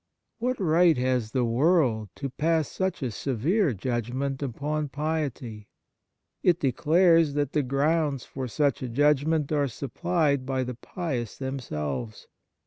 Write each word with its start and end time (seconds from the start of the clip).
What 0.39 0.59
right 0.59 0.97
has 0.97 1.29
the 1.29 1.45
world 1.45 2.09
to 2.15 2.31
pass 2.31 2.67
such 2.67 3.03
a 3.03 3.11
severe 3.11 3.71
judgment 3.75 4.41
upon 4.41 4.89
piety? 4.89 5.67
It 6.41 6.59
declares 6.59 7.35
that 7.35 7.51
the 7.53 7.61
grounds 7.61 8.25
for 8.25 8.47
such 8.47 8.81
a 8.81 8.89
judgment 8.89 9.51
are 9.51 9.67
supplied 9.67 10.43
by 10.43 10.63
the 10.63 10.73
pious 10.73 11.37
themselves. 11.37 12.25